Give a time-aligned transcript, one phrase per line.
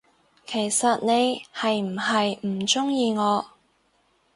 [0.47, 3.45] 其實你係唔係唔鍾意我，？